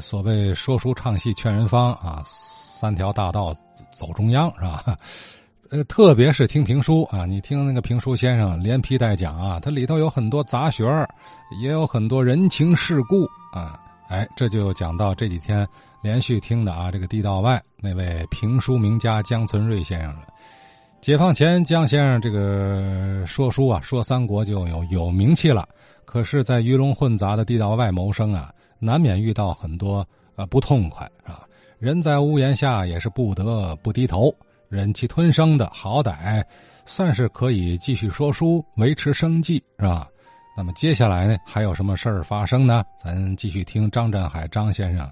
[0.00, 3.54] 所谓说书唱戏劝人方啊，三条大道
[3.90, 4.96] 走中央是吧？
[5.70, 10.84] 呃，特别是听评书啊，你听那个评书先生连批带讲啊，它里头有很多杂学
[11.60, 13.78] 也有很多人情世故啊。
[14.08, 15.66] 哎，这就讲到这几天
[16.00, 20.22] 连续听的啊，这个地道外那位评书名家江存瑞先生了。
[21.00, 25.68] 解放前，江先生这个说书啊，说三国就有有名气了。
[26.04, 30.06] 可是，在鱼龙混杂的地道外谋生啊，难免遇到很多
[30.36, 31.46] 呃不痛快啊。
[31.78, 34.34] 人在屋檐下，也是不得不低头。
[34.68, 36.42] 忍气吞声的，好歹
[36.84, 40.08] 算是可以继续说书，维持生计，是吧？
[40.56, 42.82] 那么接下来呢，还有什么事儿发生呢？
[42.98, 45.08] 咱继续听张振海张先生，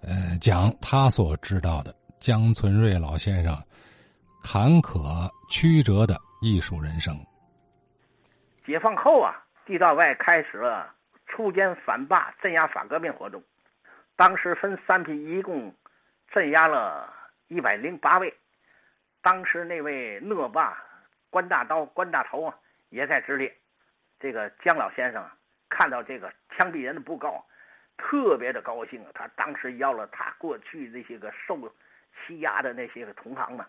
[0.00, 3.56] 呃，讲他所知道的江存瑞老先生
[4.42, 7.14] 坎坷曲折的艺术人生。
[8.66, 9.32] 解放后啊，
[9.66, 10.86] 地道外开始了
[11.28, 13.42] 锄奸反霸、镇压反革命活动，
[14.16, 15.74] 当时分三批，一共
[16.30, 17.12] 镇压了
[17.46, 18.34] 一百零八位。
[19.22, 20.82] 当时那位恶霸
[21.30, 22.56] 关大刀、关大头啊，
[22.88, 23.54] 也在之列。
[24.18, 25.36] 这个姜老先生啊
[25.68, 27.44] 看到这个枪毙人的布告，
[27.96, 29.10] 特别的高兴啊。
[29.14, 31.56] 他当时邀了他过去那些个受
[32.26, 33.64] 欺压的那些个同行们，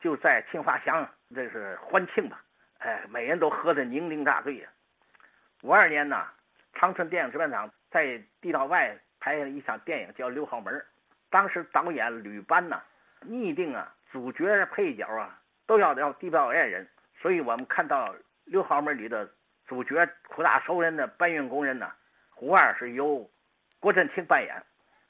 [0.00, 2.42] 就在庆发祥，这是欢庆吧？
[2.78, 4.68] 哎，每人都喝得酩酊大醉呀。
[5.62, 6.26] 五二年呢，
[6.78, 10.72] 长春电影制片厂在地道外拍了一场电影，叫《六号门》。
[11.30, 12.80] 当时导演吕班呢，
[13.22, 13.92] 拟定啊。
[14.12, 16.88] 主角、配角啊，都要要地道外人，
[17.20, 19.28] 所以我们看到六号门里的
[19.66, 21.92] 主角苦大仇人的搬运工人呢，
[22.30, 23.28] 胡二是由
[23.78, 24.62] 郭振清扮演，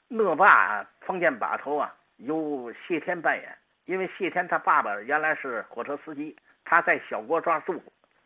[0.09, 7.81] 恶霸封建把头啊由谢天扮演，因为谢天他爸爸原来是火车司机，他在小郭庄住，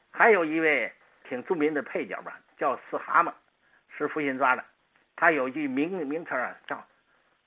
[0.09, 0.91] 还有一位
[1.25, 3.33] 挺著名的配角吧，叫四蛤蟆，
[3.97, 4.63] 是父亲抓的，
[5.15, 6.85] 他有一句名名称啊，叫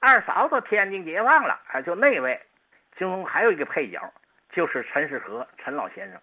[0.01, 2.41] 二嫂子天津解放了，啊，就那位。
[2.95, 4.13] 其中还有一个配角，
[4.51, 6.21] 就是陈世和陈老先生，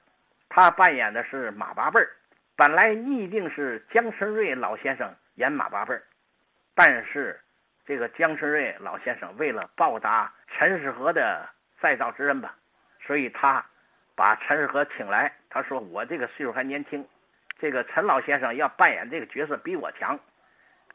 [0.49, 2.11] 他扮演的是马八辈儿。
[2.57, 6.03] 本来拟定是姜春瑞老先生演马八辈儿，
[6.75, 7.39] 但是
[7.85, 11.47] 这个姜春瑞老先生为了报答陈世和的
[11.79, 12.53] 再造之恩吧，
[13.05, 13.65] 所以他
[14.15, 15.31] 把陈世和请来。
[15.49, 17.05] 他说：“我这个岁数还年轻，
[17.61, 20.19] 这个陈老先生要扮演这个角色比我强，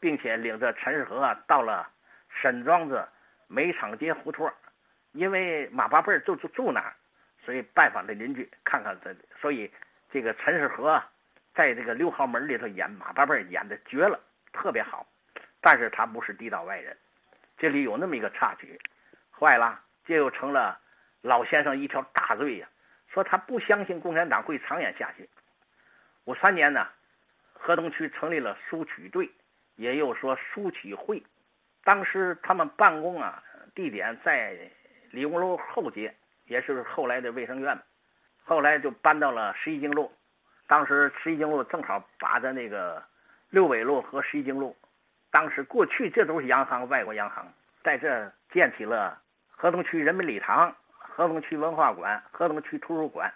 [0.01, 1.89] 并且领着陈世和到了
[2.29, 3.07] 沈庄子
[3.47, 4.53] 煤厂街胡同。”
[5.15, 6.93] 因为马八辈儿就住住那儿，
[7.43, 9.73] 所以拜访的邻居看看这，所以
[10.11, 11.01] 这个陈世和
[11.55, 14.21] 在这个六号门里头演马八辈儿演的绝了，
[14.53, 15.07] 特别好。
[15.63, 16.95] 但是他不是地道外人，
[17.57, 18.79] 这里有那么一个插曲，
[19.31, 20.79] 坏了，这又成了
[21.23, 22.69] 老先生一条大罪呀。
[23.09, 25.27] 说他不相信共产党会长远下去。
[26.27, 26.87] 五三年呢，
[27.55, 29.31] 河东区成立了书曲队，
[29.75, 31.23] 也有说书曲会。
[31.83, 33.43] 当时他们办公啊，
[33.75, 34.57] 地点在。
[35.13, 37.79] 李公楼后街，也是后来的卫生院，
[38.45, 40.13] 后来就搬到了十一经路。
[40.67, 43.03] 当时十一经路正好把着那个
[43.49, 44.77] 六纬路和十一经路。
[45.31, 47.47] 当时过去这都是洋行，外国洋行，
[47.83, 53.33] 在这建起了河东区人民礼堂、河东区文化馆、河东区图书馆，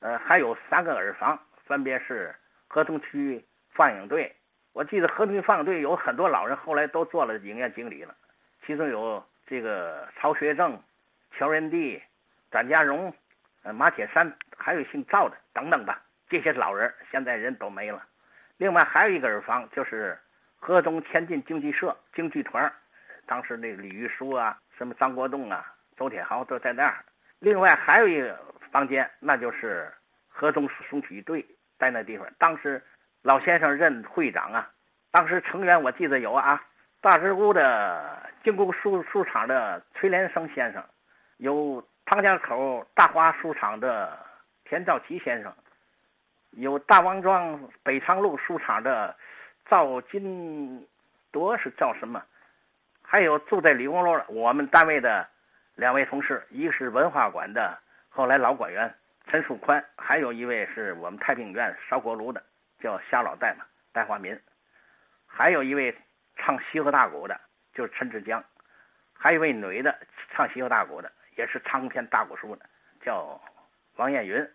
[0.00, 1.40] 呃，还有三个耳房，
[1.72, 2.34] 分别是
[2.68, 4.30] 河东区放映队。
[4.74, 8.14] 我记得河东区放映队有很多老人，后来都做了影院经理了，
[8.66, 10.78] 其中有这个曹学正。
[11.38, 11.98] 乔仁娣、
[12.50, 13.10] 展家荣、
[13.62, 18.02] 马铁山，还有姓赵的等等吧，这些老人现在人都没了。
[18.58, 20.18] 另外还有一个耳房，就是
[20.58, 22.70] 河东前进京剧社京剧团
[23.24, 27.02] 当时那个李玉书啊，什么张国栋啊、周铁豪都在那儿。
[27.38, 28.38] 另外还有一个
[28.70, 29.90] 房间，那就是
[30.28, 31.42] 河东书曲队
[31.82, 32.24] 在那地方。
[32.38, 32.80] 当时
[33.22, 34.70] 老先生任会长啊，
[35.10, 36.62] 当时成员我记得有啊，
[37.00, 40.80] 大直沽的金工书书厂的崔连生先生。
[41.38, 44.16] 有汤家口大华书厂的
[44.64, 45.52] 田兆奇先生，
[46.52, 49.16] 有大王庄北昌路书厂的
[49.68, 50.86] 赵金
[51.32, 52.22] 铎是叫什么？
[53.02, 55.26] 还有住在理工楼我们单位的
[55.74, 57.76] 两位同事，一个是文化馆的
[58.08, 58.94] 后来老馆员
[59.26, 62.42] 陈树宽，还有一位是我们太平院烧锅炉的
[62.80, 64.38] 叫夏老戴嘛戴华民，
[65.26, 65.96] 还有一位
[66.36, 67.40] 唱西河大鼓的
[67.72, 68.44] 就是陈志江，
[69.12, 69.98] 还有一位女的
[70.30, 71.10] 唱西河大鼓的。
[71.34, 72.66] 也是长篇大鼓书的，
[73.00, 73.40] 叫
[73.96, 74.46] 王艳云，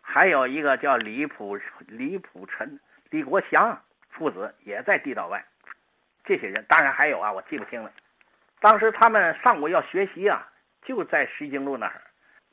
[0.00, 1.58] 还有一个叫李普
[1.88, 2.78] 李普臣
[3.10, 5.44] 李国祥父子也在地道外。
[6.22, 7.90] 这些人当然还有啊，我记不清了。
[8.60, 10.46] 当时他们上午要学习啊，
[10.82, 12.00] 就在石经路那儿，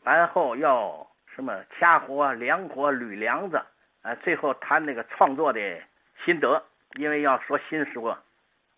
[0.04, 3.62] 然后要什么掐活、凉活、捋梁子，
[4.02, 5.82] 啊，最后谈那个创作的
[6.24, 6.64] 心得，
[6.96, 8.16] 因为要说新书，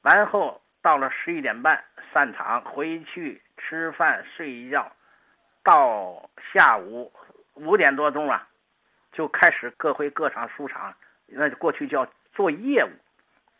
[0.01, 4.91] 然后到了十一点半散场，回去吃饭睡一觉，
[5.63, 7.11] 到下午
[7.55, 8.47] 五点多钟啊，
[9.11, 10.93] 就开始各回各厂书场，
[11.27, 12.89] 那过去叫做业务。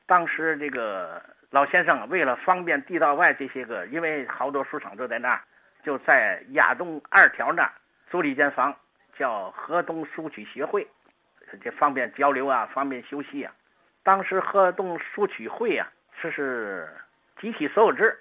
[0.08, 5.42] 当时这个老先生为了方便地道外这些个，因为好多书场都在那儿，
[5.84, 7.72] 就在亚东二条那儿
[8.12, 8.76] 租了一间房，
[9.18, 10.88] 叫河东书曲协会，
[11.64, 13.54] 这方便交流啊，方便休息啊。
[14.04, 15.88] 当时河东书曲会啊，
[16.22, 16.90] 这是
[17.40, 18.18] 集体所有制，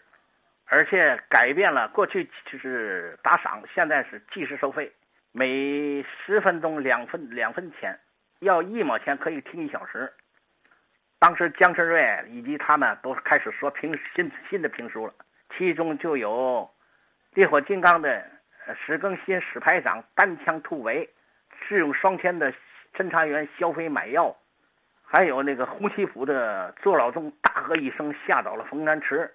[0.66, 4.92] 而且改变了过去就是打赏，现在是计时收费，
[5.32, 7.98] 每十分钟两分两分钱，
[8.40, 10.12] 要一毛钱可以听一小时。
[11.18, 15.14] 当时姜春瑞以及他们都开始说评新新的评书了，
[15.56, 16.70] 其中就有
[17.32, 18.24] 烈火金刚的
[18.86, 21.08] 史更新史排长单枪突围，
[21.60, 22.52] 智勇双全的
[22.94, 24.34] 侦查员肖飞买药，
[25.04, 29.30] 还有那个洪七府的左老仲大喝一声吓倒了冯南池，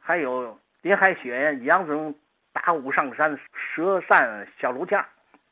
[0.00, 2.14] 还有林海雪杨子荣
[2.52, 5.06] 打五上山蛇散小炉架，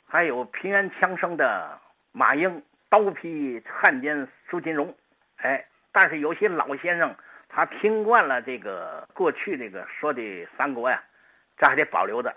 [0.07, 1.79] 还有平原枪声的
[2.13, 4.95] 马英刀劈汉奸苏金荣。
[5.37, 7.15] 哎，但是有些老先生，
[7.49, 11.03] 他听惯了这个过去这个说的三国呀，
[11.59, 12.35] 这还得保留着。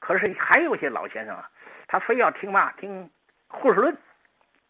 [0.00, 1.48] 可是还有些老先生啊，
[1.86, 3.08] 他非要听嘛，听
[3.46, 3.96] 胡适论。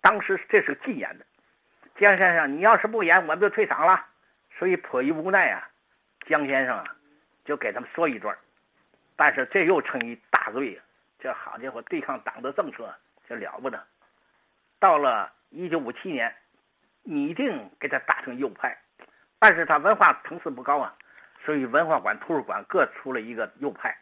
[0.02, 1.24] 当时这是禁演的，
[1.96, 4.04] 江先生，你要是不演，我们就退场了。
[4.58, 5.68] 所以迫于无奈啊，
[6.26, 6.84] 江先生啊，
[7.44, 8.36] 就给他们说一段。
[9.16, 10.82] 但是这又成一大罪呀！
[11.18, 12.94] 这好家伙，对抗党的政策
[13.28, 13.82] 就了不得。
[14.78, 16.34] 到了一九五七年。
[17.02, 18.76] 拟定给他打成右派，
[19.38, 20.94] 但是他文化层次不高啊，
[21.42, 23.96] 所以文化馆、图书馆各出了一个右派。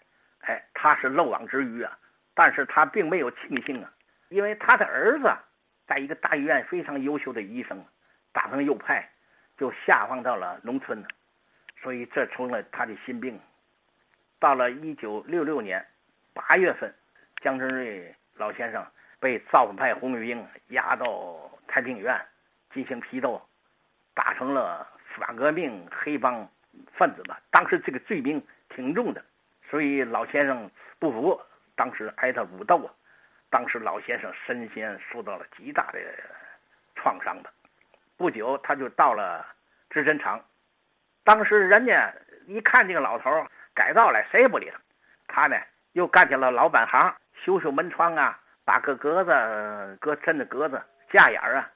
[0.48, 1.96] 哎，他是漏网之鱼啊，
[2.34, 3.92] 但是他并没有庆幸啊，
[4.30, 5.30] 因为他的儿子
[5.86, 7.84] 在一个大医院非常优秀的医生，
[8.32, 9.08] 打成右派，
[9.56, 11.04] 就下放到了农村，
[11.82, 13.38] 所以这成了他的心病。
[14.40, 15.86] 到了一九六六年
[16.32, 16.92] 八月份，
[17.42, 18.84] 江春瑞老先生
[19.20, 22.18] 被造反派红卫兵押到太平院。
[22.74, 23.40] 进行批斗，
[24.12, 24.86] 打成了
[25.16, 26.46] 反革命黑帮
[26.92, 27.40] 分子吧。
[27.50, 29.24] 当时这个罪名挺重的，
[29.70, 31.40] 所以老先生不服，
[31.76, 32.92] 当时挨他武斗啊。
[33.50, 35.98] 当时老先生身心受到了极大的
[36.94, 37.50] 创伤的。
[38.16, 39.46] 不久他就到了
[39.90, 40.44] 制针厂，
[41.24, 42.12] 当时人家
[42.46, 43.30] 一看这个老头
[43.74, 44.78] 改造了，谁也不理他。
[45.28, 45.56] 他呢
[45.92, 51.70] 又干起了老本行，修修门窗啊，打个格子，搁针的格子，架眼啊。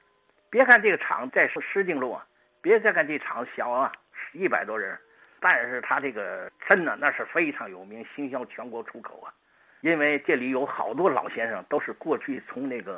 [0.49, 2.25] 别看这个厂在石井路啊，
[2.61, 3.91] 别再看这厂小啊，
[4.33, 4.95] 一百多人，
[5.43, 9.27] 但是他这个参呢，那是非常有名，行销全国出口啊。
[9.81, 12.95] 因为这里有好多老先生都是过去从那个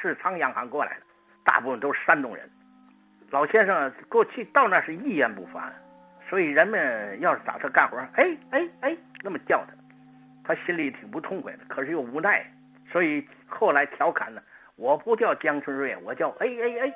[0.00, 1.02] 世昌洋行过来的，
[1.44, 2.48] 大部分都是山东人。
[3.30, 5.70] 老先生过去到那是一言不发，
[6.30, 12.50] 所以人们要是找他干活，哎哎哎，那么叫他，他心里挺不痛快的，可是又无奈，
[12.90, 14.40] 所以后来调侃呢。
[14.76, 16.94] 我不叫姜春瑞，我叫哎哎哎。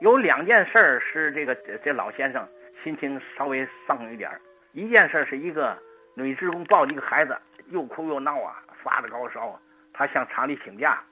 [0.00, 1.54] 有两件事儿是这个
[1.84, 2.44] 这老先生
[2.84, 4.30] 心情稍微丧一点。
[4.72, 5.76] 一件事是一个
[6.14, 7.34] 女职工抱着一个孩子，
[7.68, 9.58] 又哭又闹啊，发着高烧，
[9.94, 11.02] 她向厂里请假，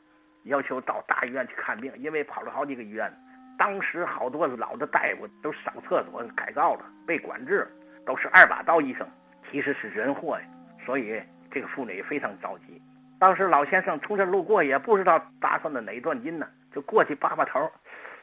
[0.44, 3.10] 要求到大医院去看病，因为跑了好几个医院。
[3.58, 7.66] 当时好多老的大夫都上厕所改造了，被管制，
[8.04, 9.08] 都是二把刀医生，
[9.50, 10.46] 其实是人祸呀。
[10.84, 12.82] 所以这个妇女非常着急。
[13.18, 17.70] 当时老先生从这路过，也不知道打算的哪段筋呢，就过去扒扒头。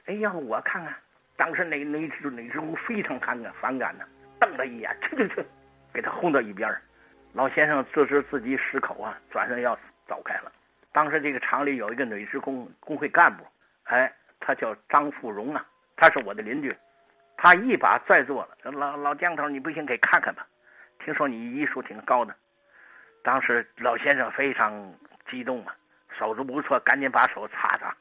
[0.05, 0.93] 哎呀，我看看，
[1.39, 4.03] 当时那那只那只狗非常反感反感呢，
[4.41, 5.45] 瞪了一眼，去去去，
[5.93, 6.69] 给他轰到一边
[7.31, 9.73] 老先生自知自己失口啊，转身要
[10.05, 10.51] 走开了。
[10.91, 13.45] 当时这个厂里有一个女职工工会干部，
[13.85, 15.65] 哎，他叫张富荣啊，
[15.95, 16.75] 他是我的邻居，
[17.37, 20.45] 他一把拽住了，老老姜头，你不行，给看看吧，
[21.05, 22.35] 听说你医术挺高的。
[23.23, 24.93] 当时老先生非常
[25.29, 25.73] 激动啊，
[26.17, 27.95] 手足无措，赶紧把手擦擦。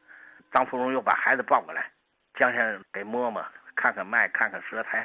[0.50, 1.88] 张富荣又把孩子抱过来，
[2.38, 5.04] 姜先生给摸摸，看看脉，看看舌苔，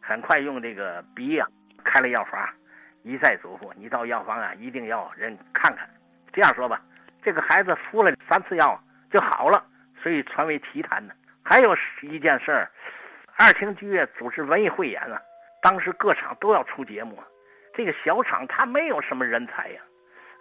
[0.00, 1.44] 很快用这个鼻呀
[1.84, 2.48] 开了药方，
[3.02, 5.90] 一再嘱咐你到药房啊一定要人看看。
[6.32, 6.80] 这样说吧，
[7.20, 8.80] 这个孩子服了三次药
[9.10, 9.60] 就好了，
[10.00, 11.12] 所以传为奇谈呢。
[11.44, 12.70] 还有一件事儿，
[13.36, 15.20] 二厅剧院组织文艺汇演啊，
[15.60, 17.20] 当时各厂都要出节目。
[17.74, 19.82] 这个小厂他没有什么人才呀，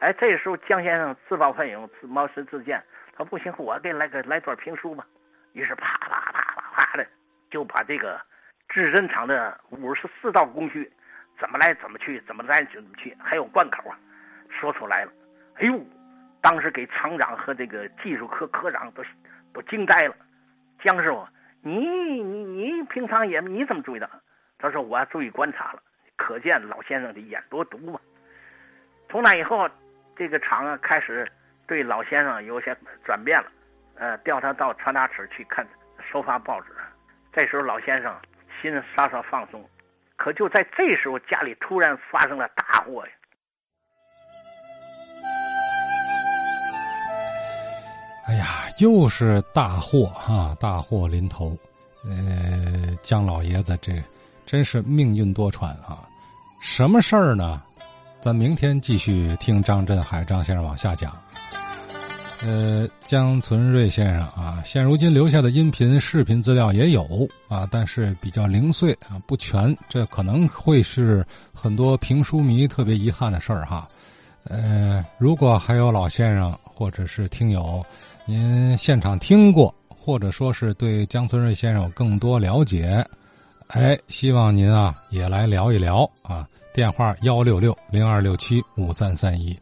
[0.01, 5.03] 哎，这时候姜先生自报奋勇，自毛遂自荐，他说不行，我给来个来段评书吧。
[5.53, 5.97] 于是啪
[7.49, 8.19] 就把这个
[8.69, 10.91] 制针厂的五十四道工序
[11.39, 13.97] 怎么来怎么去，怎么来怎么去，还有贯口啊，
[14.49, 15.11] 说出来了。
[15.55, 15.79] 哎呦，
[16.41, 19.03] 当时给厂长和这个技术科科长都
[19.53, 20.15] 都惊呆了。
[20.83, 21.27] 姜师傅，
[21.61, 24.09] 你你你平常也你怎么注意到？
[24.59, 25.81] 他说我注意观察了，
[26.15, 27.99] 可见老先生的眼多毒嘛。
[29.09, 29.69] 从那以后，
[30.15, 31.27] 这个厂啊开始
[31.65, 32.75] 对老先生有些
[33.05, 33.51] 转变了，
[33.95, 35.65] 呃，调他到传达室去看
[36.11, 36.71] 收发报纸。
[37.37, 38.11] 这时候老先生
[38.59, 39.63] 心稍稍放松，
[40.15, 43.11] 可就在这时候，家里突然发生了大祸呀！
[48.27, 48.47] 哎呀，
[48.79, 51.55] 又是大祸哈，大祸临头。
[52.05, 53.93] 呃，姜老爷子这
[54.43, 55.99] 真是命运多舛啊！
[56.59, 57.61] 什么事儿呢？
[58.19, 61.15] 咱明天继续听张振海张先生往下讲。
[62.39, 73.87] 呃，江存瑞先生啊，现如今留下的音频、视频资料也有啊，但是比较零碎啊，不全，这可能会是很多评书迷特别遗憾的事儿哈。
[74.43, 77.83] 呃，如果还有老先生或者是听友，
[78.25, 83.03] 您现场听过，或者说是对江存瑞先生有更多了解，
[83.69, 86.47] 哎，希望您啊也来聊一聊啊。
[86.73, 89.57] 电话幺六六零二六七五三三一。